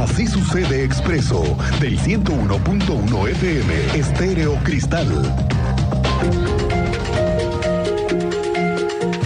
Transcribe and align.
Así 0.00 0.26
sucede 0.26 0.84
expreso 0.84 1.42
del 1.78 1.98
101.1 1.98 3.28
FM 3.28 3.74
Estéreo 3.94 4.54
Cristal. 4.64 5.06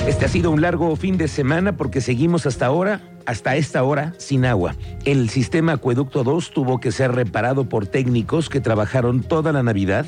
Este 0.08 0.24
ha 0.24 0.28
sido 0.28 0.50
un 0.50 0.60
largo 0.60 0.96
fin 0.96 1.18
de 1.18 1.28
semana 1.28 1.76
porque 1.76 2.00
seguimos 2.00 2.46
hasta 2.46 2.66
ahora, 2.66 3.00
hasta 3.26 3.54
esta 3.54 3.84
hora, 3.84 4.14
sin 4.18 4.44
agua. 4.44 4.74
El 5.04 5.30
sistema 5.30 5.74
Acueducto 5.74 6.24
2 6.24 6.50
tuvo 6.50 6.80
que 6.80 6.90
ser 6.90 7.12
reparado 7.12 7.68
por 7.68 7.86
técnicos 7.86 8.48
que 8.48 8.60
trabajaron 8.60 9.22
toda 9.22 9.52
la 9.52 9.62
Navidad 9.62 10.04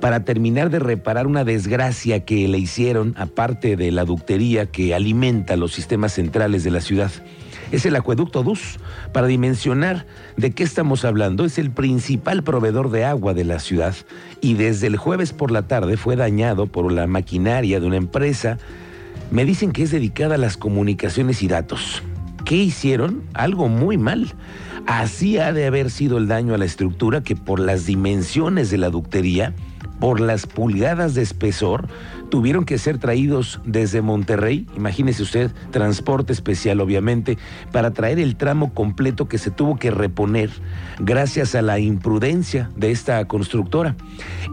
para 0.00 0.24
terminar 0.24 0.70
de 0.70 0.78
reparar 0.78 1.26
una 1.26 1.44
desgracia 1.44 2.24
que 2.24 2.48
le 2.48 2.56
hicieron, 2.56 3.14
aparte 3.18 3.76
de 3.76 3.92
la 3.92 4.06
ductería 4.06 4.66
que 4.66 4.94
alimenta 4.94 5.56
los 5.56 5.74
sistemas 5.74 6.14
centrales 6.14 6.64
de 6.64 6.70
la 6.70 6.80
ciudad. 6.80 7.12
Es 7.70 7.84
el 7.84 7.96
acueducto 7.96 8.42
DUS. 8.42 8.78
Para 9.12 9.26
dimensionar 9.26 10.06
de 10.36 10.52
qué 10.52 10.62
estamos 10.62 11.04
hablando, 11.04 11.44
es 11.44 11.58
el 11.58 11.70
principal 11.70 12.42
proveedor 12.42 12.90
de 12.90 13.04
agua 13.04 13.34
de 13.34 13.44
la 13.44 13.58
ciudad 13.58 13.94
y 14.40 14.54
desde 14.54 14.86
el 14.86 14.96
jueves 14.96 15.32
por 15.32 15.50
la 15.50 15.62
tarde 15.62 15.96
fue 15.96 16.16
dañado 16.16 16.66
por 16.66 16.90
la 16.90 17.06
maquinaria 17.06 17.78
de 17.80 17.86
una 17.86 17.96
empresa. 17.96 18.58
Me 19.30 19.44
dicen 19.44 19.72
que 19.72 19.82
es 19.82 19.90
dedicada 19.90 20.36
a 20.36 20.38
las 20.38 20.56
comunicaciones 20.56 21.42
y 21.42 21.48
datos. 21.48 22.02
¿Qué 22.46 22.56
hicieron? 22.56 23.22
Algo 23.34 23.68
muy 23.68 23.98
mal. 23.98 24.32
Así 24.86 25.36
ha 25.36 25.52
de 25.52 25.66
haber 25.66 25.90
sido 25.90 26.16
el 26.16 26.28
daño 26.28 26.54
a 26.54 26.58
la 26.58 26.64
estructura 26.64 27.22
que 27.22 27.36
por 27.36 27.60
las 27.60 27.84
dimensiones 27.84 28.70
de 28.70 28.78
la 28.78 28.88
ductería 28.88 29.52
por 30.00 30.20
las 30.20 30.46
pulgadas 30.46 31.14
de 31.14 31.22
espesor, 31.22 31.88
tuvieron 32.30 32.64
que 32.64 32.78
ser 32.78 32.98
traídos 32.98 33.60
desde 33.64 34.02
Monterrey, 34.02 34.66
imagínese 34.76 35.22
usted, 35.22 35.50
transporte 35.70 36.32
especial 36.32 36.80
obviamente, 36.80 37.38
para 37.72 37.92
traer 37.92 38.18
el 38.18 38.36
tramo 38.36 38.72
completo 38.74 39.28
que 39.28 39.38
se 39.38 39.50
tuvo 39.50 39.76
que 39.76 39.90
reponer 39.90 40.50
gracias 40.98 41.54
a 41.54 41.62
la 41.62 41.78
imprudencia 41.78 42.70
de 42.76 42.90
esta 42.90 43.24
constructora. 43.26 43.96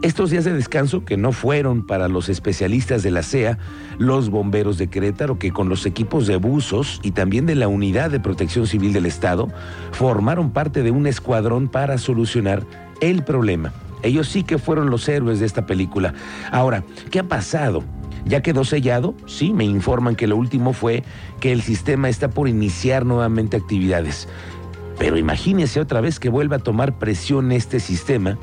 Estos 0.02 0.30
días 0.30 0.46
de 0.46 0.54
descanso, 0.54 1.06
que 1.06 1.18
no 1.18 1.32
fueron 1.32 1.86
para 1.86 2.08
los 2.08 2.30
especialistas 2.30 3.04
de 3.04 3.12
la 3.12 3.24
CEA, 3.24 3.58
los 3.98 4.30
bomberos 4.30 4.78
de 4.78 4.88
Querétaro, 4.88 5.40
que 5.40 5.52
con 5.52 5.70
los 5.70 5.86
equipos 5.86 6.28
de 6.28 6.38
buzos 6.38 7.00
y 7.04 7.12
también 7.12 7.46
de 7.46 7.56
la 7.56 7.68
Unidad 7.68 8.12
de 8.12 8.20
Protección 8.20 8.68
Civil 8.68 8.94
del 8.94 9.06
Estado, 9.06 9.50
formaron 9.92 10.52
parte 10.52 10.84
de 10.84 10.92
un 10.92 11.08
escuadrón 11.08 11.68
para 11.68 11.98
solucionar 11.98 12.64
el 13.02 13.24
problema. 13.24 13.74
Ellos 14.06 14.28
sí 14.28 14.44
que 14.44 14.58
fueron 14.60 14.90
los 14.90 15.10
héroes 15.10 15.40
de 15.40 15.48
esta 15.48 15.66
película. 15.66 16.14
Ahora, 16.52 16.84
¿qué 17.10 17.20
ha 17.20 17.24
pasado? 17.24 17.84
¿Ya 18.26 18.42
quedó 18.42 18.64
sellado? 18.64 19.16
Sí, 19.26 19.52
me 19.52 19.66
informan 19.66 20.16
que 20.16 20.28
lo 20.28 20.38
último 20.38 20.74
fue 20.74 21.04
que 21.40 21.52
el 21.52 21.62
sistema 21.62 22.08
está 22.08 22.30
por 22.30 22.48
iniciar 22.48 23.06
nuevamente 23.06 23.58
actividades. 23.58 24.28
Pero 24.98 25.18
imagínese 25.18 25.80
otra 25.80 26.02
vez 26.02 26.20
que 26.20 26.30
vuelva 26.30 26.58
a 26.58 26.60
tomar 26.60 26.98
presión 26.98 27.52
este 27.52 27.80
sistema, 27.80 28.38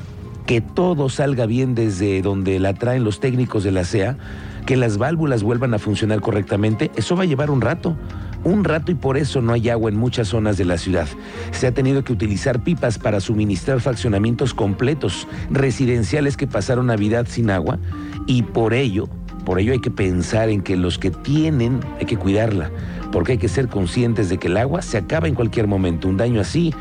que 0.47 0.61
todo 0.61 1.09
salga 1.09 1.47
bien 1.47 1.75
desde 1.75 2.23
donde 2.23 2.59
la 2.59 2.75
traen 2.75 3.05
los 3.05 3.21
técnicos 3.21 3.65
de 3.65 3.71
la 3.71 3.85
CEA, 3.85 4.19
que 4.67 4.77
las 4.77 4.99
válvulas 4.99 5.43
vuelvan 5.43 5.75
a 5.75 5.79
funcionar 5.79 6.21
correctamente, 6.21 6.91
eso 6.97 7.17
va 7.17 7.23
a 7.23 7.27
llevar 7.27 7.51
un 7.51 7.61
rato 7.61 7.97
un 8.45 8.65
rato 8.65 8.91
y 8.91 8.95
por 8.95 9.17
eso 9.17 9.41
no 9.41 9.53
hay 9.53 9.69
agua 9.69 9.91
en 9.91 9.97
muchas 9.97 10.29
zonas 10.29 10.57
de 10.57 10.65
la 10.65 10.79
ciudad. 10.79 11.09
Se 11.53 11.67
ha 11.67 11.73
tenido 11.73 12.05
que 12.05 12.13
utilizar 12.13 12.63
pipas 12.63 12.99
para 12.99 13.21
suministrar 13.21 13.81
fraccionamientos 13.81 14.55
completos, 14.55 15.27
residenciales 15.51 16.37
que 16.37 16.47
pasaron 16.47 16.87
Navidad 16.87 17.27
sin 17.29 17.51
agua 17.51 17.79
y 18.27 18.43
por 18.43 18.75
ello, 18.75 19.09
por 19.45 19.59
ello 19.59 19.73
hay 19.73 19.81
que 19.81 19.91
pensar 19.91 20.49
en 20.49 20.63
que 20.63 20.77
los 20.77 20.99
que 20.99 21.11
tienen 21.11 21.81
hay 21.99 22.07
que 22.07 22.17
cuidarla, 22.17 22.71
porque 23.11 23.33
hay 23.33 23.39
que 23.39 23.49
ser 23.49 23.69
conscientes 23.69 24.29
de 24.29 24.39
que 24.39 24.49
el 24.49 24.57
agua 24.57 24.83
se 24.83 24.99
acaba 24.99 25.29
en 25.29 25.35
cualquier 25.35 25.67
momento. 25.67 26.09
Un 26.09 26.17
daño 26.17 26.41
así 26.41 26.73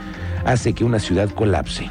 hace 0.45 0.73
que 0.73 0.83
una 0.83 0.99
ciudad 0.99 1.29
colapse. 1.29 1.89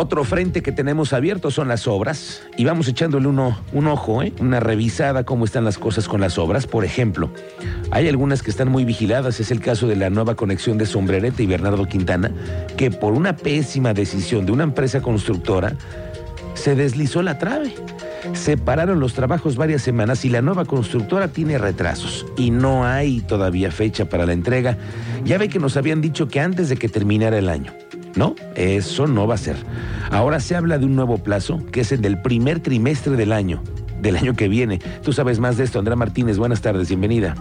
Otro 0.00 0.24
frente 0.24 0.62
que 0.62 0.72
tenemos 0.72 1.12
abierto 1.12 1.50
son 1.50 1.68
las 1.68 1.86
obras 1.86 2.40
y 2.56 2.64
vamos 2.64 2.88
echándole 2.88 3.28
uno, 3.28 3.60
un 3.74 3.86
ojo, 3.86 4.22
¿eh? 4.22 4.32
una 4.40 4.58
revisada 4.58 5.24
cómo 5.24 5.44
están 5.44 5.66
las 5.66 5.76
cosas 5.76 6.08
con 6.08 6.22
las 6.22 6.38
obras. 6.38 6.66
Por 6.66 6.86
ejemplo, 6.86 7.28
hay 7.90 8.08
algunas 8.08 8.42
que 8.42 8.50
están 8.50 8.70
muy 8.70 8.86
vigiladas, 8.86 9.40
es 9.40 9.50
el 9.50 9.60
caso 9.60 9.86
de 9.88 9.96
la 9.96 10.08
nueva 10.08 10.36
conexión 10.36 10.78
de 10.78 10.86
Sombrerete 10.86 11.42
y 11.42 11.46
Bernardo 11.46 11.84
Quintana, 11.84 12.32
que 12.78 12.90
por 12.90 13.12
una 13.12 13.36
pésima 13.36 13.92
decisión 13.92 14.46
de 14.46 14.52
una 14.52 14.64
empresa 14.64 15.02
constructora 15.02 15.74
se 16.54 16.74
deslizó 16.74 17.20
la 17.20 17.36
trave. 17.36 17.74
Separaron 18.32 19.00
los 19.00 19.12
trabajos 19.12 19.56
varias 19.56 19.82
semanas 19.82 20.24
y 20.24 20.30
la 20.30 20.40
nueva 20.40 20.64
constructora 20.64 21.28
tiene 21.28 21.58
retrasos 21.58 22.24
y 22.38 22.50
no 22.50 22.86
hay 22.86 23.20
todavía 23.20 23.70
fecha 23.70 24.08
para 24.08 24.24
la 24.24 24.32
entrega. 24.32 24.78
Ya 25.26 25.36
ve 25.36 25.50
que 25.50 25.58
nos 25.58 25.76
habían 25.76 26.00
dicho 26.00 26.26
que 26.26 26.40
antes 26.40 26.70
de 26.70 26.78
que 26.78 26.88
terminara 26.88 27.36
el 27.36 27.50
año. 27.50 27.74
No, 28.16 28.34
eso 28.56 29.06
no 29.06 29.26
va 29.26 29.34
a 29.34 29.38
ser. 29.38 29.56
Ahora 30.10 30.40
se 30.40 30.56
habla 30.56 30.78
de 30.78 30.86
un 30.86 30.96
nuevo 30.96 31.18
plazo, 31.18 31.64
que 31.70 31.80
es 31.80 31.92
el 31.92 32.00
del 32.00 32.20
primer 32.20 32.60
trimestre 32.60 33.16
del 33.16 33.32
año, 33.32 33.62
del 34.00 34.16
año 34.16 34.34
que 34.34 34.48
viene. 34.48 34.80
Tú 35.02 35.12
sabes 35.12 35.38
más 35.38 35.56
de 35.56 35.64
esto, 35.64 35.78
Andrea 35.78 35.96
Martínez. 35.96 36.38
Buenas 36.38 36.60
tardes, 36.60 36.88
bienvenida. 36.88 37.34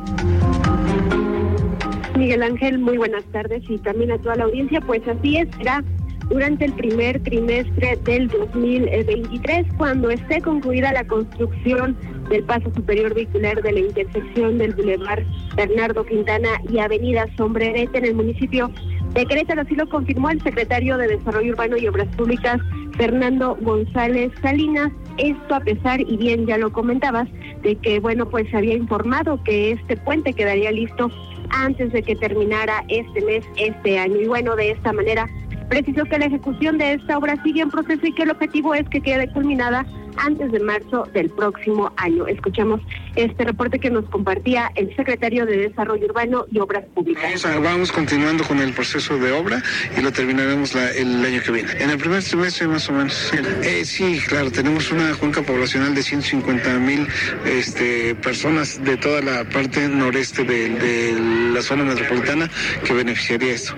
Miguel 2.18 2.44
Ángel, 2.44 2.79
muy 2.79 2.97
buenas 2.97 3.24
tardes 3.31 3.63
y 3.69 3.78
también 3.78 4.12
a 4.12 4.18
toda 4.18 4.35
la 4.35 4.44
audiencia. 4.44 4.81
Pues 4.81 5.02
así 5.08 5.38
es, 5.38 5.47
será 5.58 5.84
durante 6.29 6.66
el 6.66 6.74
primer 6.74 7.19
trimestre 7.24 7.97
del 8.03 8.28
2023 8.28 9.66
cuando 9.78 10.09
esté 10.12 10.41
concluida 10.41 10.94
la 10.94 11.03
construcción 11.06 11.97
del 12.29 12.44
paso 12.44 12.72
superior 12.75 13.13
vehicular 13.16 13.62
de 13.62 13.72
la 13.72 13.79
intersección 13.79 14.59
del 14.59 14.75
Boulevard 14.75 15.24
Bernardo 15.56 16.06
Quintana 16.06 16.50
y 16.69 16.78
Avenida 16.78 17.25
Sombrerete 17.35 17.97
en 17.97 18.06
el 18.06 18.16
municipio 18.16 18.69
de 19.14 19.25
Querétaro. 19.25 19.62
Así 19.62 19.75
lo 19.75 19.88
confirmó 19.90 20.30
el 20.30 20.42
secretario 20.42 20.97
de 20.97 21.08
Desarrollo 21.08 21.53
Urbano 21.53 21.78
y 21.78 21.88
Obras 21.88 22.08
Públicas, 22.16 22.59
Fernando 22.97 23.58
González 23.62 24.31
Salinas. 24.42 24.92
Esto 25.18 25.56
a 25.56 25.59
pesar, 25.59 26.02
y 26.02 26.18
bien 26.18 26.46
ya 26.46 26.58
lo 26.58 26.72
comentabas, 26.72 27.28
de 27.62 27.75
que, 27.75 28.00
bueno, 28.00 28.30
pues 28.30 28.50
se 28.50 28.58
había 28.58 28.75
informado 28.75 29.44
que 29.44 29.72
este 29.72 29.97
puente 29.97 30.34
quedaría 30.34 30.72
listo 30.72 31.09
antes 31.50 31.92
de 31.92 32.03
que 32.03 32.16
terminara 32.16 32.84
este 32.88 33.22
mes, 33.22 33.44
este 33.58 34.00
año. 34.00 34.18
Y 34.22 34.28
bueno, 34.28 34.56
de 34.56 34.72
esta 34.72 34.94
manera 34.94 35.28
precisó 35.70 36.03
que 36.06 36.18
la 36.18 36.26
ejecución 36.26 36.78
de 36.78 36.94
esta 36.94 37.18
obra 37.18 37.41
sigue 37.44 37.62
en 37.62 37.70
proceso 37.70 38.06
y 38.06 38.14
que 38.14 38.24
el 38.24 38.31
objetivo 38.31 38.74
es 38.74 38.88
que 38.90 39.02
quede 39.02 39.31
culminada 39.31 39.86
antes 40.19 40.52
de 40.52 40.59
marzo 40.59 41.07
del 41.13 41.30
próximo 41.30 41.91
año. 41.97 42.28
Escuchamos 42.28 42.81
este 43.16 43.44
reporte 43.44 43.80
que 43.80 43.90
nos 43.90 44.06
compartía 44.06 44.72
el 44.75 44.96
secretario 44.96 45.46
de 45.46 45.57
Desarrollo 45.57 46.06
Urbano 46.06 46.46
y 46.52 46.59
Obras 46.59 46.85
Públicas. 46.94 47.46
Vamos, 47.62 47.91
continuando 47.91 48.44
con 48.44 48.59
el 48.59 48.74
proceso 48.74 49.18
de 49.18 49.31
obra 49.31 49.62
y 49.97 50.02
lo 50.02 50.12
terminaremos 50.12 50.75
el 50.75 51.24
año 51.25 51.41
que 51.41 51.52
viene. 51.52 51.72
En 51.79 51.90
el 51.90 51.97
primer 51.97 52.24
trimestre 52.24 52.68
más 52.68 52.90
o 52.90 52.94
menos. 52.94 53.31
Eh, 53.63 53.84
sí, 53.85 54.19
claro, 54.28 54.52
tenemos 54.52 54.91
una 54.91 55.13
cuenca 55.16 55.41
poblacional 55.41 55.96
de 55.96 56.03
150 56.03 56.79
mil 56.79 57.08
este, 57.46 58.16
personas 58.16 58.84
de 58.84 58.97
toda 58.97 59.22
la 59.22 59.44
parte 59.46 59.88
noreste 59.88 60.44
de, 60.44 60.69
de 60.69 61.53
la 61.53 61.62
zona 61.62 61.84
metropolitana 61.84 62.50
que 62.84 62.94
beneficiaría 62.94 63.53
esto. 63.53 63.75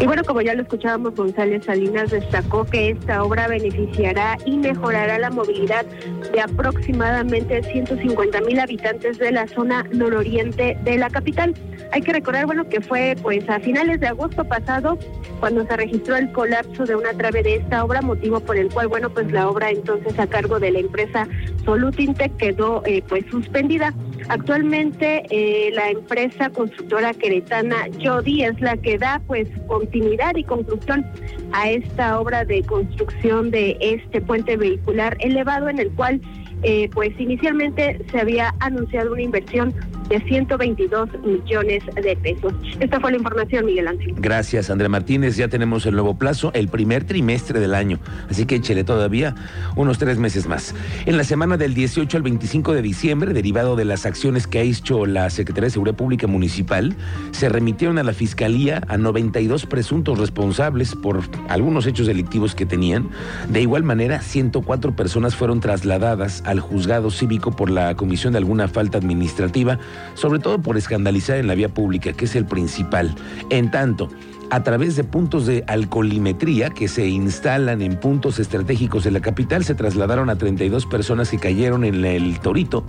Y 0.00 0.06
bueno, 0.06 0.24
como 0.24 0.40
ya 0.40 0.54
lo 0.54 0.62
escuchábamos, 0.62 1.14
González 1.14 1.66
Salinas 1.66 2.10
destacó 2.10 2.64
que 2.64 2.88
esta 2.88 3.22
obra 3.22 3.48
beneficiará 3.48 4.38
y 4.46 4.56
mejorará 4.56 5.18
la 5.18 5.28
movilidad 5.28 5.84
de 6.32 6.40
aproximadamente 6.40 7.62
150 7.62 8.40
mil 8.40 8.58
habitantes 8.60 9.18
de 9.18 9.30
la 9.30 9.46
zona 9.46 9.84
nororiente 9.92 10.78
de 10.84 10.96
la 10.96 11.10
capital. 11.10 11.54
Hay 11.92 12.00
que 12.00 12.14
recordar, 12.14 12.46
bueno, 12.46 12.66
que 12.66 12.80
fue 12.80 13.14
pues 13.20 13.46
a 13.50 13.60
finales 13.60 14.00
de 14.00 14.06
agosto 14.06 14.42
pasado 14.44 14.98
cuando 15.38 15.66
se 15.66 15.76
registró 15.76 16.16
el 16.16 16.32
colapso 16.32 16.86
de 16.86 16.96
una 16.96 17.12
trave 17.12 17.42
de 17.42 17.56
esta 17.56 17.84
obra, 17.84 18.00
motivo 18.00 18.40
por 18.40 18.56
el 18.56 18.70
cual, 18.70 18.88
bueno, 18.88 19.10
pues 19.10 19.30
la 19.30 19.50
obra 19.50 19.70
entonces 19.70 20.18
a 20.18 20.26
cargo 20.26 20.58
de 20.58 20.70
la 20.70 20.78
empresa 20.78 21.28
Solutintec 21.66 22.36
quedó 22.38 22.82
eh, 22.86 23.02
pues 23.06 23.26
suspendida. 23.30 23.92
Actualmente 24.28 25.24
eh, 25.30 25.70
la 25.72 25.90
empresa 25.90 26.50
constructora 26.50 27.14
queretana 27.14 27.88
Jodi 28.02 28.44
es 28.44 28.60
la 28.60 28.76
que 28.76 28.98
da 28.98 29.20
pues 29.26 29.48
continuidad 29.66 30.36
y 30.36 30.44
construcción 30.44 31.06
a 31.52 31.70
esta 31.70 32.20
obra 32.20 32.44
de 32.44 32.62
construcción 32.62 33.50
de 33.50 33.76
este 33.80 34.20
puente 34.20 34.56
vehicular 34.56 35.16
elevado 35.20 35.68
en 35.68 35.78
el 35.78 35.90
cual 35.92 36.20
eh, 36.62 36.90
pues 36.92 37.12
inicialmente 37.18 38.04
se 38.10 38.20
había 38.20 38.54
anunciado 38.60 39.12
una 39.12 39.22
inversión 39.22 39.74
de 40.10 40.20
122 40.20 41.08
millones 41.24 41.82
de 41.94 42.16
pesos. 42.16 42.52
Esta 42.80 43.00
fue 43.00 43.12
la 43.12 43.18
información, 43.18 43.64
Miguel 43.64 43.86
Ángel. 43.86 44.14
Gracias, 44.16 44.68
Andrea 44.68 44.88
Martínez. 44.88 45.36
Ya 45.36 45.48
tenemos 45.48 45.86
el 45.86 45.94
nuevo 45.94 46.18
plazo, 46.18 46.50
el 46.52 46.68
primer 46.68 47.04
trimestre 47.04 47.60
del 47.60 47.74
año. 47.74 48.00
Así 48.28 48.44
que 48.44 48.56
échele 48.56 48.82
todavía 48.82 49.36
unos 49.76 49.98
tres 49.98 50.18
meses 50.18 50.48
más. 50.48 50.74
En 51.06 51.16
la 51.16 51.22
semana 51.22 51.56
del 51.56 51.74
18 51.74 52.16
al 52.16 52.24
25 52.24 52.74
de 52.74 52.82
diciembre, 52.82 53.32
derivado 53.32 53.76
de 53.76 53.84
las 53.84 54.04
acciones 54.04 54.48
que 54.48 54.58
ha 54.58 54.62
hecho 54.62 55.06
la 55.06 55.30
Secretaría 55.30 55.66
de 55.66 55.70
Seguridad 55.70 55.96
Pública 55.96 56.26
Municipal, 56.26 56.96
se 57.30 57.48
remitieron 57.48 57.98
a 57.98 58.02
la 58.02 58.12
Fiscalía 58.12 58.82
a 58.88 58.98
92 58.98 59.66
presuntos 59.66 60.18
responsables 60.18 60.96
por 60.96 61.20
algunos 61.48 61.86
hechos 61.86 62.08
delictivos 62.08 62.56
que 62.56 62.66
tenían. 62.66 63.08
De 63.48 63.60
igual 63.60 63.84
manera, 63.84 64.20
104 64.20 64.96
personas 64.96 65.36
fueron 65.36 65.60
trasladadas 65.60 66.42
al 66.50 66.58
juzgado 66.58 67.10
cívico 67.10 67.52
por 67.52 67.70
la 67.70 67.94
comisión 67.94 68.32
de 68.32 68.38
alguna 68.38 68.66
falta 68.66 68.98
administrativa, 68.98 69.78
sobre 70.14 70.40
todo 70.40 70.60
por 70.60 70.76
escandalizar 70.76 71.36
en 71.38 71.46
la 71.46 71.54
vía 71.54 71.68
pública, 71.68 72.12
que 72.12 72.24
es 72.24 72.34
el 72.34 72.44
principal. 72.44 73.14
En 73.50 73.70
tanto, 73.70 74.08
a 74.50 74.64
través 74.64 74.96
de 74.96 75.04
puntos 75.04 75.46
de 75.46 75.62
alcoholimetría 75.68 76.70
que 76.70 76.88
se 76.88 77.06
instalan 77.06 77.82
en 77.82 77.96
puntos 77.96 78.40
estratégicos 78.40 79.04
de 79.04 79.12
la 79.12 79.20
capital, 79.20 79.64
se 79.64 79.76
trasladaron 79.76 80.28
a 80.28 80.36
32 80.36 80.86
personas 80.86 81.30
que 81.30 81.38
cayeron 81.38 81.84
en 81.84 82.04
el 82.04 82.40
Torito 82.40 82.84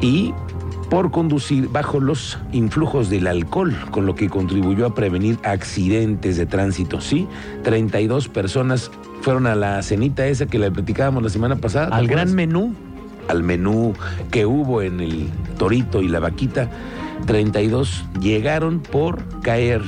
y 0.00 0.32
por 0.92 1.10
conducir 1.10 1.70
bajo 1.70 2.00
los 2.00 2.38
influjos 2.52 3.08
del 3.08 3.26
alcohol, 3.26 3.74
con 3.90 4.04
lo 4.04 4.14
que 4.14 4.28
contribuyó 4.28 4.84
a 4.84 4.94
prevenir 4.94 5.38
accidentes 5.42 6.36
de 6.36 6.44
tránsito. 6.44 7.00
Sí, 7.00 7.26
32 7.62 8.28
personas 8.28 8.90
fueron 9.22 9.46
a 9.46 9.54
la 9.54 9.82
cenita 9.82 10.26
esa 10.26 10.44
que 10.44 10.58
le 10.58 10.70
platicábamos 10.70 11.22
la 11.22 11.30
semana 11.30 11.56
pasada. 11.56 11.96
Al 11.96 12.08
gran 12.08 12.34
menú. 12.34 12.74
Al 13.28 13.42
menú 13.42 13.94
que 14.30 14.44
hubo 14.44 14.82
en 14.82 15.00
el 15.00 15.30
Torito 15.56 16.02
y 16.02 16.08
la 16.08 16.20
Vaquita. 16.20 16.68
32 17.24 18.04
llegaron 18.20 18.80
por 18.80 19.24
caer 19.40 19.80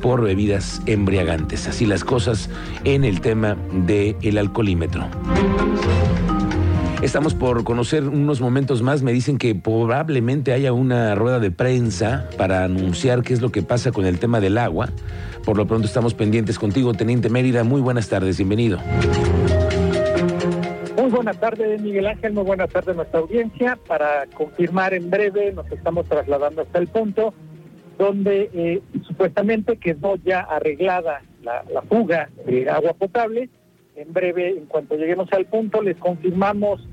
por 0.00 0.22
bebidas 0.22 0.80
embriagantes. 0.86 1.66
Así 1.66 1.86
las 1.86 2.04
cosas 2.04 2.50
en 2.84 3.02
el 3.02 3.20
tema 3.20 3.56
del 3.72 4.14
el 4.22 4.38
alcoholímetro. 4.38 5.08
Estamos 7.02 7.34
por 7.34 7.62
conocer 7.62 8.04
unos 8.04 8.40
momentos 8.40 8.80
más. 8.80 9.02
Me 9.02 9.12
dicen 9.12 9.36
que 9.36 9.54
probablemente 9.54 10.52
haya 10.52 10.72
una 10.72 11.14
rueda 11.14 11.38
de 11.38 11.50
prensa 11.50 12.26
para 12.38 12.64
anunciar 12.64 13.22
qué 13.22 13.34
es 13.34 13.42
lo 13.42 13.52
que 13.52 13.62
pasa 13.62 13.92
con 13.92 14.06
el 14.06 14.18
tema 14.18 14.40
del 14.40 14.56
agua. 14.56 14.88
Por 15.44 15.58
lo 15.58 15.66
pronto 15.66 15.86
estamos 15.86 16.14
pendientes 16.14 16.58
contigo, 16.58 16.94
Teniente 16.94 17.28
Mérida. 17.28 17.64
Muy 17.64 17.82
buenas 17.82 18.08
tardes, 18.08 18.38
bienvenido. 18.38 18.78
Muy 20.96 21.10
buenas 21.10 21.38
tardes, 21.38 21.82
Miguel 21.82 22.06
Ángel. 22.06 22.32
Muy 22.32 22.44
buenas 22.44 22.70
tardes 22.70 22.88
a 22.88 22.94
nuestra 22.94 23.20
audiencia. 23.20 23.78
Para 23.86 24.26
confirmar 24.34 24.94
en 24.94 25.10
breve, 25.10 25.52
nos 25.52 25.70
estamos 25.70 26.06
trasladando 26.06 26.62
hasta 26.62 26.78
el 26.78 26.88
punto 26.88 27.34
donde 27.98 28.50
eh, 28.52 28.82
supuestamente 29.06 29.76
quedó 29.76 30.16
ya 30.16 30.40
arreglada 30.40 31.22
la, 31.42 31.62
la 31.72 31.82
fuga 31.82 32.30
de 32.46 32.68
agua 32.68 32.94
potable 32.94 33.50
en 33.96 34.12
breve, 34.12 34.50
en 34.50 34.66
cuanto 34.66 34.96
lleguemos 34.96 35.32
al 35.32 35.46
punto, 35.46 35.80
les 35.82 35.96
confirmamos 35.96 36.86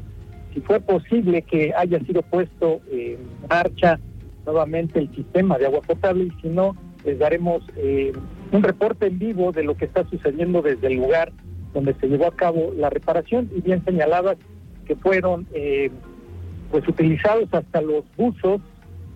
si 0.54 0.62
fue 0.62 0.80
posible 0.80 1.42
que 1.42 1.74
haya 1.76 2.00
sido 2.00 2.22
puesto 2.22 2.80
en 2.90 3.18
marcha 3.50 4.00
nuevamente 4.46 5.00
el 5.00 5.14
sistema 5.14 5.58
de 5.58 5.66
agua 5.66 5.82
potable 5.82 6.26
y 6.26 6.42
si 6.42 6.48
no, 6.48 6.76
les 7.04 7.20
daremos 7.20 7.64
eh, 7.76 8.14
un 8.52 8.64
reporte 8.64 9.08
en 9.08 9.20
vivo 9.20 9.52
de 9.52 9.64
lo 9.64 9.76
que 9.76 9.86
está 9.86 10.08
sucediendo 10.10 10.62
desde 10.62 10.88
el 10.88 10.96
lugar 10.96 11.32
donde 11.74 11.94
se 11.96 12.08
llevó 12.08 12.28
a 12.28 12.36
cabo 12.36 12.72
la 12.78 12.90
reparación 12.90 13.50
y 13.56 13.62
bien 13.62 13.84
señalabas 13.84 14.38
que 14.86 14.96
fueron 14.96 15.48
eh, 15.54 15.90
pues 16.72 16.88
utilizados 16.88 17.50
hasta 17.52 17.82
los 17.82 18.04
buzos 18.16 18.62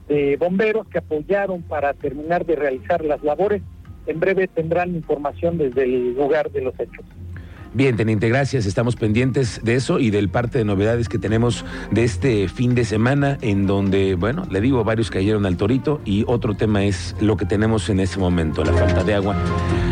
de 0.10 0.38
bomberos 0.38 0.88
que 0.88 0.98
apoyaron 0.98 1.62
para 1.62 1.94
terminar 1.94 2.45
de 2.45 2.56
realizar 2.56 3.04
las 3.04 3.24
labores. 3.24 3.62
En 4.07 4.19
breve 4.19 4.48
tendrán 4.48 4.95
información 4.95 5.57
desde 5.57 5.83
el 5.83 6.16
lugar 6.16 6.50
de 6.51 6.62
los 6.62 6.80
hechos. 6.80 7.06
Bien, 7.74 7.96
teniente, 7.96 8.30
gracias. 8.30 8.66
Estamos 8.66 8.96
pendientes 8.96 9.62
de 9.64 9.75
eso 9.75 10.00
y 10.00 10.10
del 10.10 10.30
parte 10.30 10.58
de 10.58 10.66
novedades 10.66 11.10
que 11.10 11.19
tenemos 11.19 11.66
de 11.92 12.04
este 12.04 12.48
fin 12.48 12.75
de 12.75 12.86
semana, 12.86 13.38
en 13.42 13.68
donde, 13.68 14.16
bueno, 14.16 14.48
le 14.50 14.62
digo, 14.62 14.84
varios 14.84 15.12
cayeron 15.12 15.46
al 15.46 15.58
torito 15.58 16.02
y 16.06 16.24
otro 16.28 16.56
tema 16.56 16.86
es 16.86 17.16
lo 17.19 17.38
que 17.38 17.46
tenemos 17.46 17.90
en 17.90 18.00
ese 18.00 18.19
momento, 18.19 18.64
la 18.64 18.74
falta 18.74 19.04
de 19.04 19.14
agua. 19.14 19.36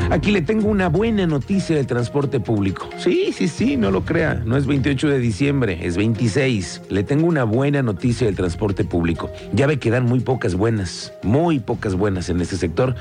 Aquí 0.10 0.32
le 0.32 0.42
tengo 0.42 0.68
una 0.68 0.88
buena 0.88 1.28
noticia 1.28 1.76
del 1.76 1.88
transporte 1.88 2.40
público. 2.40 2.90
Sí, 2.98 3.32
sí, 3.34 3.48
sí, 3.48 3.76
no 3.76 3.92
lo 3.92 4.06
crea. 4.06 4.42
No 4.46 4.56
es 4.56 4.66
28 4.66 5.10
de 5.10 5.20
diciembre, 5.20 5.80
es 5.82 5.98
26. 5.98 6.84
Le 6.90 7.04
tengo 7.04 7.28
una 7.28 7.44
buena 7.44 7.82
noticia 7.82 8.28
del 8.28 8.36
transporte 8.36 8.84
público. 8.84 9.32
Ya 9.54 9.68
ve 9.68 9.80
que 9.80 9.90
dan 9.92 10.06
muy 10.06 10.22
pocas 10.22 10.56
buenas, 10.56 11.14
muy 11.24 11.60
pocas 11.60 11.96
buenas 11.96 12.30
en 12.30 12.40
este 12.40 12.56
sector, 12.56 12.96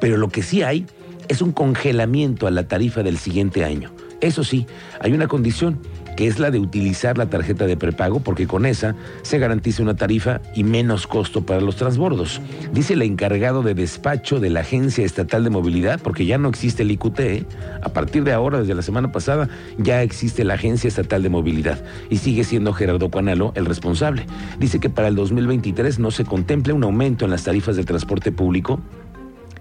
pero 0.00 0.16
lo 0.16 0.28
que 0.28 0.42
sí 0.42 0.62
hay 0.62 0.86
es 1.28 1.42
un 1.42 1.52
congelamiento 1.52 2.46
a 2.46 2.50
la 2.50 2.66
tarifa 2.66 3.02
del 3.02 3.18
siguiente 3.18 3.64
año. 3.64 3.90
Eso 4.20 4.42
sí, 4.42 4.66
hay 5.00 5.12
una 5.12 5.28
condición 5.28 5.78
que 6.18 6.26
es 6.26 6.40
la 6.40 6.50
de 6.50 6.58
utilizar 6.58 7.16
la 7.16 7.30
tarjeta 7.30 7.66
de 7.66 7.76
prepago, 7.76 8.18
porque 8.18 8.48
con 8.48 8.66
esa 8.66 8.96
se 9.22 9.38
garantiza 9.38 9.84
una 9.84 9.94
tarifa 9.94 10.40
y 10.52 10.64
menos 10.64 11.06
costo 11.06 11.46
para 11.46 11.60
los 11.60 11.76
transbordos. 11.76 12.40
Dice 12.72 12.94
el 12.94 13.02
encargado 13.02 13.62
de 13.62 13.74
despacho 13.74 14.40
de 14.40 14.50
la 14.50 14.60
Agencia 14.60 15.04
Estatal 15.04 15.44
de 15.44 15.50
Movilidad, 15.50 16.00
porque 16.02 16.26
ya 16.26 16.36
no 16.36 16.48
existe 16.48 16.82
el 16.82 16.90
IQT, 16.90 17.20
¿eh? 17.20 17.46
a 17.82 17.90
partir 17.90 18.24
de 18.24 18.32
ahora, 18.32 18.58
desde 18.58 18.74
la 18.74 18.82
semana 18.82 19.12
pasada, 19.12 19.48
ya 19.76 20.02
existe 20.02 20.42
la 20.42 20.54
Agencia 20.54 20.88
Estatal 20.88 21.22
de 21.22 21.28
Movilidad 21.28 21.80
y 22.10 22.16
sigue 22.16 22.42
siendo 22.42 22.72
Gerardo 22.72 23.12
Cuanalo 23.12 23.52
el 23.54 23.66
responsable. 23.66 24.26
Dice 24.58 24.80
que 24.80 24.90
para 24.90 25.06
el 25.06 25.14
2023 25.14 26.00
no 26.00 26.10
se 26.10 26.24
contempla 26.24 26.74
un 26.74 26.82
aumento 26.82 27.26
en 27.26 27.30
las 27.30 27.44
tarifas 27.44 27.76
del 27.76 27.86
transporte 27.86 28.32
público 28.32 28.80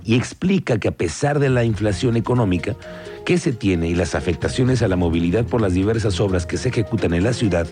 y 0.08 0.16
explica 0.16 0.80
que 0.80 0.88
a 0.88 0.94
pesar 0.94 1.38
de 1.38 1.50
la 1.50 1.66
inflación 1.66 2.16
económica 2.16 2.76
que 3.26 3.38
se 3.38 3.52
tiene 3.52 3.90
y 3.90 3.94
las 3.94 4.16
afectaciones 4.16 4.82
a 4.82 4.88
la 4.88 4.96
movilidad 4.96 5.46
por 5.46 5.62
las 5.62 5.74
diversas 5.74 6.22
obras 6.22 6.46
que 6.46 6.58
se 6.58 6.70
ejecutan 6.70 7.14
en 7.14 7.26
la 7.26 7.34
ciudad, 7.34 7.68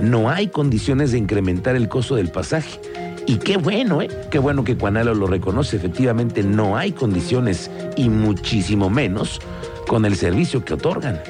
no 0.00 0.28
hay 0.28 0.48
condiciones 0.48 1.12
de 1.12 1.18
incrementar 1.18 1.76
el 1.76 1.88
costo 1.88 2.14
del 2.14 2.30
pasaje. 2.30 2.78
Y 3.26 3.38
qué 3.38 3.56
bueno, 3.56 4.02
¿eh? 4.02 4.08
Qué 4.30 4.38
bueno 4.38 4.64
que 4.64 4.76
Cuanalo 4.76 5.14
lo 5.14 5.26
reconoce. 5.26 5.76
Efectivamente, 5.76 6.42
no 6.42 6.76
hay 6.76 6.92
condiciones 6.92 7.70
y 7.96 8.10
muchísimo 8.10 8.90
menos 8.90 9.40
con 9.86 10.04
el 10.04 10.16
servicio 10.16 10.64
que 10.64 10.74
otorgan. 10.74 11.20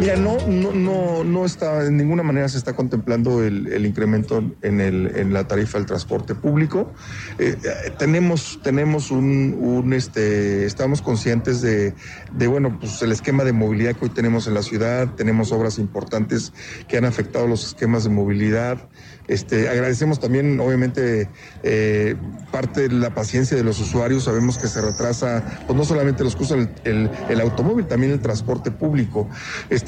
Mira, 0.00 0.16
no, 0.16 0.38
no, 0.48 0.72
no, 0.72 1.24
no 1.24 1.44
está, 1.44 1.84
en 1.86 1.98
ninguna 1.98 2.22
manera 2.22 2.48
se 2.48 2.56
está 2.56 2.72
contemplando 2.72 3.44
el, 3.44 3.84
incremento 3.84 4.42
en, 4.62 4.80
el, 4.80 5.12
en 5.14 5.34
la 5.34 5.46
tarifa 5.46 5.76
del 5.76 5.86
transporte 5.86 6.34
público. 6.34 6.90
Eh, 7.38 7.54
tenemos, 7.98 8.60
tenemos 8.62 9.10
un, 9.10 9.92
este, 9.92 10.64
estamos 10.64 11.02
conscientes 11.02 11.60
de, 11.60 11.92
de, 12.32 12.46
bueno, 12.46 12.78
pues 12.80 13.02
el 13.02 13.12
esquema 13.12 13.44
de 13.44 13.52
movilidad 13.52 13.94
que 13.94 14.06
hoy 14.06 14.10
tenemos 14.10 14.46
en 14.46 14.54
la 14.54 14.62
ciudad, 14.62 15.16
tenemos 15.16 15.52
obras 15.52 15.78
importantes 15.78 16.54
que 16.88 16.96
han 16.96 17.04
afectado 17.04 17.46
los 17.46 17.66
esquemas 17.66 18.04
de 18.04 18.08
movilidad. 18.08 18.88
Este, 19.30 19.68
agradecemos 19.68 20.18
también, 20.18 20.58
obviamente, 20.58 21.28
eh, 21.62 22.16
parte 22.50 22.88
de 22.88 22.94
la 22.96 23.14
paciencia 23.14 23.56
de 23.56 23.62
los 23.62 23.78
usuarios. 23.78 24.24
Sabemos 24.24 24.58
que 24.58 24.66
se 24.66 24.80
retrasa, 24.80 25.44
pues 25.68 25.78
no 25.78 25.84
solamente 25.84 26.24
los 26.24 26.34
costos 26.34 26.66
el, 26.82 27.08
el, 27.28 27.40
automóvil, 27.40 27.86
también 27.86 28.12
el 28.12 28.18
transporte 28.18 28.72
público. 28.72 29.28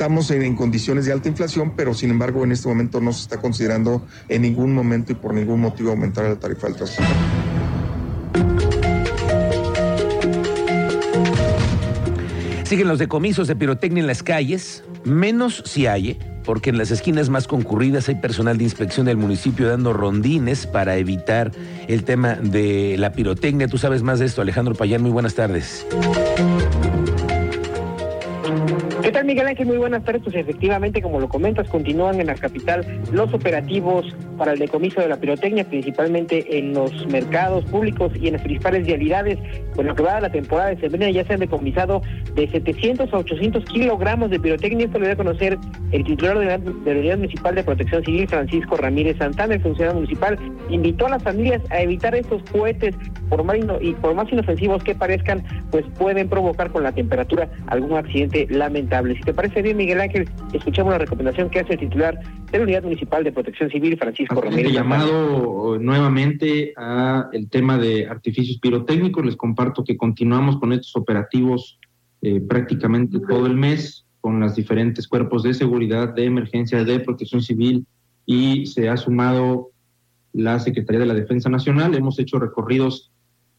Estamos 0.02 0.32
en, 0.32 0.56
condiciones 0.56 1.06
de 1.06 1.12
alta 1.12 1.28
inflación, 1.28 1.74
pero 1.76 1.94
sin 1.94 2.10
embargo, 2.10 2.42
en 2.42 2.50
este 2.50 2.66
momento 2.66 3.00
no 3.00 3.12
se 3.12 3.20
está 3.20 3.40
considerando 3.40 4.04
en 4.28 4.42
ningún 4.42 4.74
momento 4.74 5.12
y 5.12 5.14
por 5.14 5.32
ningún 5.32 5.60
motivo 5.60 5.90
aumentar 5.90 6.24
la 6.24 6.34
tarifa 6.34 6.66
del 6.66 6.74
transporte. 6.74 7.12
Siguen 12.64 12.88
los 12.88 12.98
decomisos 12.98 13.46
de 13.46 13.54
pirotecnia 13.54 14.00
en 14.00 14.08
las 14.08 14.24
calles, 14.24 14.82
menos 15.04 15.62
si 15.66 15.86
hay 15.86 16.18
porque 16.44 16.70
en 16.70 16.78
las 16.78 16.90
esquinas 16.90 17.28
más 17.28 17.46
concurridas 17.46 18.08
hay 18.08 18.16
personal 18.16 18.58
de 18.58 18.64
inspección 18.64 19.06
del 19.06 19.18
municipio 19.18 19.68
dando 19.68 19.92
rondines 19.92 20.66
para 20.66 20.96
evitar 20.96 21.52
el 21.86 22.02
tema 22.02 22.34
de 22.34 22.96
la 22.98 23.12
pirotecnia. 23.12 23.68
Tú 23.68 23.78
sabes 23.78 24.02
más 24.02 24.18
de 24.18 24.26
esto, 24.26 24.42
Alejandro 24.42 24.74
Payán. 24.74 25.02
Muy 25.02 25.12
buenas 25.12 25.36
tardes. 25.36 25.86
¿Qué 29.02 29.12
tal, 29.12 29.24
Miguel 29.24 29.46
Ángel? 29.46 29.66
Muy 29.66 29.76
buenas 29.76 30.04
tardes. 30.04 30.22
Pues 30.22 30.34
efectivamente, 30.34 31.00
como 31.00 31.20
lo 31.20 31.28
comentas, 31.28 31.68
continúan 31.68 32.20
en 32.20 32.26
la 32.26 32.34
capital 32.34 32.84
los 33.12 33.32
operativos 33.32 34.06
para 34.36 34.52
el 34.52 34.58
decomiso 34.58 35.00
de 35.00 35.08
la 35.08 35.16
pirotecnia, 35.16 35.64
principalmente 35.64 36.58
en 36.58 36.72
los 36.72 37.06
mercados 37.06 37.64
públicos 37.66 38.12
y 38.20 38.28
en 38.28 38.34
las 38.34 38.42
principales 38.42 38.86
vialidades. 38.86 39.38
Con 39.76 39.86
lo 39.86 39.94
que 39.94 40.02
va 40.02 40.16
a 40.16 40.20
la 40.20 40.30
temporada 40.30 40.70
de 40.70 40.80
semana 40.80 41.10
ya 41.10 41.24
se 41.24 41.34
han 41.34 41.40
decomisado 41.40 42.02
de 42.34 42.48
700 42.48 43.12
a 43.12 43.18
800 43.18 43.64
kilogramos 43.66 44.30
de 44.30 44.40
pirotecnia. 44.40 44.86
Esto 44.86 44.98
lo 44.98 45.04
dio 45.04 45.14
a 45.14 45.16
conocer 45.16 45.58
el 45.92 46.04
titular 46.04 46.38
de 46.38 46.46
la, 46.46 46.58
Unidad 46.58 47.18
Municipal 47.18 47.54
de 47.54 47.62
Protección 47.62 48.04
Civil, 48.04 48.28
Francisco 48.28 48.76
Ramírez 48.76 49.18
Santana, 49.18 49.54
el 49.54 49.62
funcionario 49.62 50.00
municipal, 50.00 50.38
invitó 50.68 51.06
a 51.06 51.10
las 51.10 51.22
familias 51.22 51.62
a 51.70 51.80
evitar 51.80 52.14
estos 52.14 52.42
cohetes 52.50 52.94
por 53.28 53.44
más 53.44 53.56
y 53.80 53.92
por 53.94 54.14
más 54.14 54.30
inofensivos 54.32 54.82
que 54.82 54.94
parezcan, 54.94 55.42
pues 55.70 55.84
pueden 55.98 56.28
provocar 56.28 56.70
con 56.70 56.82
la 56.82 56.92
temperatura 56.92 57.48
algún 57.66 57.96
accidente 57.96 58.31
lamentable. 58.50 59.16
Si 59.16 59.22
te 59.22 59.34
parece 59.34 59.62
bien, 59.62 59.76
Miguel 59.76 60.00
Ángel, 60.00 60.28
escuchamos 60.52 60.92
la 60.92 60.98
recomendación 60.98 61.50
que 61.50 61.60
hace 61.60 61.74
el 61.74 61.80
titular 61.80 62.18
de 62.50 62.58
la 62.58 62.64
Unidad 62.64 62.82
Municipal 62.82 63.24
de 63.24 63.32
Protección 63.32 63.70
Civil, 63.70 63.96
Francisco 63.98 64.40
Ramírez. 64.40 64.72
llamado 64.72 65.78
nuevamente 65.78 66.72
a 66.76 67.28
el 67.32 67.48
tema 67.48 67.78
de 67.78 68.06
artificios 68.06 68.58
pirotécnicos. 68.58 69.24
Les 69.24 69.36
comparto 69.36 69.84
que 69.84 69.96
continuamos 69.96 70.58
con 70.58 70.72
estos 70.72 70.96
operativos 70.96 71.78
eh, 72.22 72.40
prácticamente 72.40 73.18
todo 73.20 73.46
el 73.46 73.56
mes 73.56 74.06
con 74.20 74.40
los 74.40 74.54
diferentes 74.54 75.08
cuerpos 75.08 75.42
de 75.42 75.54
seguridad, 75.54 76.14
de 76.14 76.24
emergencia, 76.24 76.84
de 76.84 77.00
protección 77.00 77.42
civil 77.42 77.86
y 78.24 78.66
se 78.66 78.88
ha 78.88 78.96
sumado 78.96 79.70
la 80.32 80.58
Secretaría 80.60 81.00
de 81.00 81.06
la 81.06 81.14
Defensa 81.14 81.50
Nacional. 81.50 81.94
Hemos 81.94 82.18
hecho 82.18 82.38
recorridos 82.38 83.11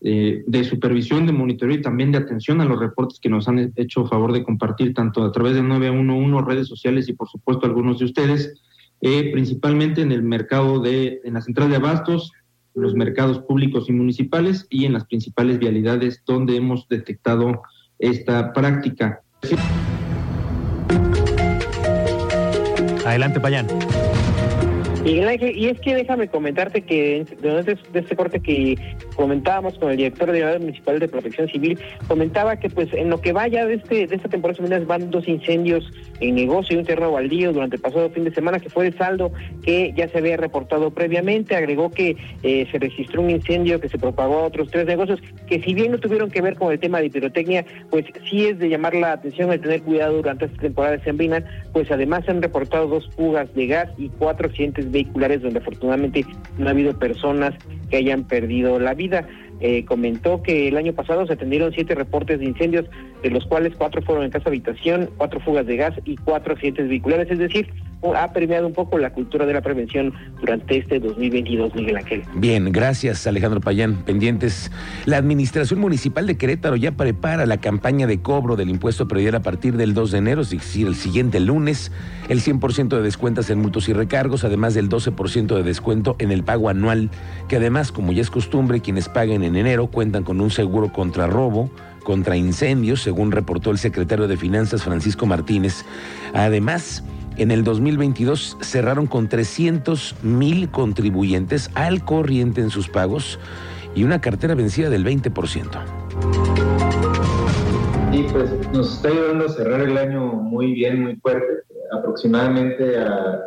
eh, 0.05 0.43
de 0.45 0.63
supervisión, 0.65 1.25
de 1.25 1.31
monitoreo 1.31 1.77
y 1.77 1.81
también 1.81 2.11
de 2.11 2.17
atención 2.17 2.59
a 2.59 2.65
los 2.65 2.77
reportes 2.77 3.19
que 3.21 3.29
nos 3.29 3.47
han 3.47 3.71
hecho 3.77 4.05
favor 4.05 4.33
de 4.33 4.43
compartir 4.43 4.93
tanto 4.93 5.23
a 5.23 5.31
través 5.31 5.55
de 5.55 5.63
911, 5.63 6.45
redes 6.45 6.67
sociales 6.67 7.07
y 7.07 7.13
por 7.13 7.29
supuesto 7.29 7.65
algunos 7.65 7.99
de 7.99 8.05
ustedes. 8.05 8.53
eh, 9.01 9.31
principalmente 9.31 10.01
en 10.01 10.11
el 10.11 10.23
mercado 10.23 10.79
de, 10.79 11.21
en 11.23 11.33
la 11.33 11.41
central 11.41 11.69
de 11.69 11.75
abastos, 11.77 12.31
los 12.73 12.95
mercados 12.95 13.39
públicos 13.39 13.89
y 13.89 13.93
municipales 13.93 14.67
y 14.69 14.85
en 14.85 14.93
las 14.93 15.05
principales 15.05 15.59
vialidades 15.59 16.21
donde 16.25 16.55
hemos 16.55 16.87
detectado 16.87 17.61
esta 17.99 18.51
práctica. 18.53 19.21
Adelante, 23.05 23.39
Payán. 23.39 23.67
Miguel 25.03 25.27
Ángel, 25.27 25.57
y 25.57 25.67
es 25.67 25.79
que 25.81 25.95
déjame 25.95 26.29
comentarte 26.29 26.81
que 26.81 27.25
de 27.41 27.99
este 27.99 28.15
corte 28.15 28.39
que 28.39 28.77
comentábamos 29.15 29.77
con 29.77 29.91
el 29.91 29.97
director 29.97 30.31
de 30.31 30.39
la 30.41 30.59
Municipal 30.59 30.99
de 30.99 31.07
Protección 31.07 31.47
Civil, 31.47 31.79
comentaba 32.07 32.57
que 32.57 32.69
pues 32.69 32.91
en 32.93 33.09
lo 33.09 33.21
que 33.21 33.33
vaya 33.33 33.65
de 33.65 33.75
este 33.75 34.07
de 34.07 34.15
esta 34.15 34.29
temporada 34.29 34.53
de 34.53 34.85
van 34.85 35.09
dos 35.09 35.27
incendios 35.27 35.89
en 36.19 36.35
negocio 36.35 36.75
y 36.75 36.79
un 36.79 36.85
terreno 36.85 37.11
baldío 37.11 37.53
durante 37.53 37.75
el 37.75 37.81
pasado 37.81 38.09
fin 38.09 38.23
de 38.23 38.33
semana, 38.33 38.59
que 38.59 38.69
fue 38.69 38.87
el 38.87 38.97
saldo 38.97 39.31
que 39.63 39.93
ya 39.95 40.07
se 40.09 40.17
había 40.17 40.37
reportado 40.37 40.91
previamente. 40.91 41.55
Agregó 41.55 41.91
que 41.91 42.15
eh, 42.43 42.67
se 42.71 42.79
registró 42.79 43.21
un 43.21 43.29
incendio 43.29 43.79
que 43.79 43.89
se 43.89 43.97
propagó 43.97 44.39
a 44.39 44.43
otros 44.43 44.69
tres 44.71 44.85
negocios, 44.85 45.21
que 45.47 45.61
si 45.61 45.73
bien 45.73 45.91
no 45.91 45.99
tuvieron 45.99 46.29
que 46.29 46.41
ver 46.41 46.55
con 46.55 46.71
el 46.71 46.79
tema 46.79 47.01
de 47.01 47.09
pirotecnia, 47.09 47.65
pues 47.89 48.05
sí 48.29 48.45
es 48.45 48.59
de 48.59 48.69
llamar 48.69 48.95
la 48.95 49.13
atención 49.13 49.51
el 49.51 49.61
tener 49.61 49.81
cuidado 49.81 50.17
durante 50.17 50.45
esta 50.45 50.61
temporada 50.61 50.97
de 50.97 51.03
Sembrina, 51.03 51.43
pues 51.71 51.91
además 51.91 52.25
se 52.25 52.31
han 52.31 52.41
reportado 52.41 52.87
dos 52.87 53.09
fugas 53.15 53.53
de 53.53 53.67
gas 53.67 53.89
y 53.97 54.09
cuatro 54.09 54.47
accidentes 54.47 54.91
vehiculares 54.91 55.41
donde 55.41 55.59
afortunadamente 55.59 56.25
no 56.57 56.67
ha 56.67 56.71
habido 56.71 56.97
personas 56.97 57.53
que 57.89 57.97
hayan 57.97 58.23
perdido 58.23 58.79
la 58.79 58.93
vida. 58.93 59.02
Eh, 59.59 59.85
comentó 59.85 60.41
que 60.41 60.67
el 60.67 60.77
año 60.77 60.93
pasado 60.93 61.25
se 61.25 61.33
atendieron 61.33 61.71
siete 61.73 61.95
reportes 61.95 62.39
de 62.39 62.45
incendios, 62.45 62.85
de 63.21 63.29
los 63.29 63.45
cuales 63.45 63.73
cuatro 63.77 64.01
fueron 64.01 64.25
en 64.25 64.31
casa 64.31 64.49
habitación, 64.49 65.09
cuatro 65.17 65.39
fugas 65.39 65.65
de 65.65 65.77
gas 65.77 65.93
y 66.05 66.17
cuatro 66.17 66.53
accidentes 66.53 66.89
vehiculares, 66.89 67.31
es 67.31 67.39
decir, 67.39 67.69
ha 68.15 68.33
premiado 68.33 68.67
un 68.67 68.73
poco 68.73 68.97
la 68.97 69.13
cultura 69.13 69.45
de 69.45 69.53
la 69.53 69.61
prevención 69.61 70.13
durante 70.39 70.77
este 70.77 70.99
2022, 70.99 71.73
Miguel 71.75 71.97
Ángel. 71.97 72.23
Bien, 72.35 72.71
gracias 72.71 73.25
Alejandro 73.27 73.61
Payán. 73.61 74.03
Pendientes. 74.03 74.71
La 75.05 75.17
Administración 75.17 75.79
Municipal 75.79 76.27
de 76.27 76.37
Querétaro 76.37 76.75
ya 76.75 76.91
prepara 76.91 77.45
la 77.45 77.57
campaña 77.57 78.07
de 78.07 78.21
cobro 78.21 78.55
del 78.55 78.69
impuesto 78.69 79.07
predial 79.07 79.35
a 79.35 79.41
partir 79.41 79.77
del 79.77 79.93
2 79.93 80.11
de 80.11 80.17
enero, 80.17 80.41
es 80.41 80.49
decir, 80.49 80.87
el 80.87 80.95
siguiente 80.95 81.39
lunes, 81.39 81.91
el 82.29 82.41
100% 82.41 82.89
de 82.89 83.01
descuentas 83.01 83.49
en 83.49 83.59
multos 83.59 83.87
y 83.87 83.93
recargos, 83.93 84.43
además 84.43 84.73
del 84.73 84.89
12% 84.89 85.55
de 85.55 85.63
descuento 85.63 86.15
en 86.19 86.31
el 86.31 86.43
pago 86.43 86.69
anual, 86.69 87.09
que 87.47 87.57
además, 87.57 87.91
como 87.91 88.11
ya 88.11 88.21
es 88.21 88.29
costumbre, 88.29 88.81
quienes 88.81 89.09
paguen 89.09 89.43
en 89.43 89.55
enero 89.55 89.87
cuentan 89.87 90.23
con 90.23 90.41
un 90.41 90.51
seguro 90.51 90.91
contra 90.91 91.27
robo, 91.27 91.69
contra 92.03 92.35
incendios, 92.35 93.01
según 93.01 93.31
reportó 93.31 93.71
el 93.71 93.77
secretario 93.77 94.27
de 94.27 94.37
Finanzas 94.37 94.83
Francisco 94.83 95.25
Martínez. 95.25 95.85
Además, 96.33 97.03
en 97.37 97.51
el 97.51 97.63
2022 97.63 98.57
cerraron 98.61 99.07
con 99.07 99.27
300 99.27 100.15
mil 100.23 100.69
contribuyentes 100.69 101.69
al 101.73 102.05
corriente 102.05 102.61
en 102.61 102.69
sus 102.69 102.89
pagos 102.89 103.39
y 103.95 104.03
una 104.03 104.21
cartera 104.21 104.55
vencida 104.55 104.89
del 104.89 105.05
20%. 105.05 105.33
Sí, 108.11 108.25
pues 108.31 108.51
nos 108.73 108.95
está 108.95 109.09
ayudando 109.09 109.45
a 109.45 109.49
cerrar 109.49 109.81
el 109.81 109.97
año 109.97 110.33
muy 110.33 110.73
bien, 110.73 111.03
muy 111.03 111.15
fuerte. 111.17 111.63
Aproximadamente 111.91 112.97
a, 112.99 113.39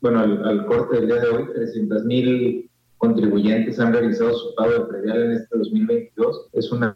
bueno, 0.00 0.20
al, 0.20 0.66
corte 0.66 0.96
del 0.96 1.06
día 1.06 1.16
de 1.16 1.28
hoy, 1.28 1.44
300 1.54 2.04
mil 2.04 2.70
contribuyentes 2.98 3.80
han 3.80 3.92
realizado 3.92 4.32
su 4.34 4.54
pago 4.54 4.72
de 4.72 4.80
predial 4.86 5.22
en 5.22 5.32
este 5.32 5.58
2022. 5.58 6.48
Es 6.52 6.70
una 6.70 6.90